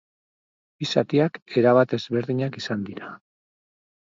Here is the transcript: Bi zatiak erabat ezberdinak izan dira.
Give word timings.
Bi 0.83 0.87
zatiak 0.93 1.37
erabat 1.63 1.93
ezberdinak 1.99 2.61
izan 2.63 2.89
dira. 2.89 3.13